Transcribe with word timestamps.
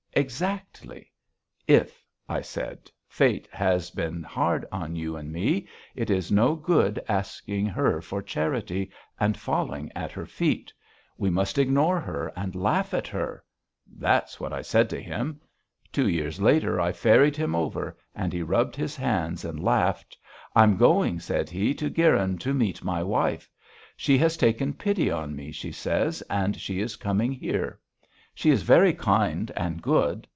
Exactly.... 0.13 1.09
If,' 1.69 2.03
I 2.27 2.41
said, 2.41 2.91
'fate 3.07 3.47
has 3.49 3.89
been 3.91 4.23
hard 4.23 4.65
on 4.69 4.93
you 4.93 5.15
and 5.15 5.31
me, 5.31 5.69
it 5.95 6.09
is 6.09 6.29
no 6.29 6.53
good 6.53 7.01
asking 7.07 7.67
her 7.67 8.01
for 8.01 8.21
charity 8.21 8.91
and 9.21 9.37
falling 9.39 9.89
at 9.95 10.11
her 10.11 10.25
feet. 10.25 10.73
We 11.17 11.29
must 11.29 11.57
ignore 11.57 12.01
her 12.01 12.29
and 12.35 12.55
laugh 12.55 12.93
at 12.93 13.07
her.' 13.07 13.45
That's 13.87 14.37
what 14.37 14.51
I 14.51 14.63
said 14.63 14.89
to 14.89 14.99
him.... 15.01 15.39
Two 15.93 16.09
years 16.09 16.41
later 16.41 16.81
I 16.81 16.91
ferried 16.91 17.37
him 17.37 17.55
over 17.55 17.97
and 18.13 18.33
he 18.33 18.41
rubbed 18.43 18.75
his 18.75 18.97
hands 18.97 19.45
and 19.45 19.63
laughed. 19.63 20.17
'I'm 20.57 20.75
going,' 20.75 21.21
said 21.21 21.49
he, 21.49 21.73
'to 21.73 21.89
Guyrin 21.89 22.37
to 22.39 22.53
meet 22.53 22.83
my 22.83 23.01
wife. 23.01 23.49
She 23.95 24.17
has 24.17 24.35
taken 24.35 24.73
pity 24.73 25.09
on 25.09 25.37
me, 25.37 25.53
she 25.53 25.71
says, 25.71 26.21
and 26.23 26.59
she 26.59 26.81
is 26.81 26.97
coming 26.97 27.31
here. 27.31 27.77
She 28.33 28.49
is 28.49 28.61
very 28.63 28.93
kind 28.93 29.51
and 29.57 29.81
good.' 29.81 30.25